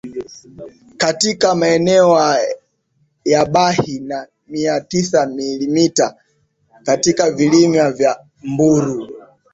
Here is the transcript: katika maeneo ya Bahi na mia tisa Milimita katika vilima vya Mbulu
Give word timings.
katika 0.97 1.55
maeneo 1.55 2.35
ya 3.25 3.45
Bahi 3.45 3.99
na 3.99 4.27
mia 4.47 4.81
tisa 4.81 5.25
Milimita 5.25 6.15
katika 6.83 7.31
vilima 7.31 7.91
vya 7.91 8.19
Mbulu 8.43 9.09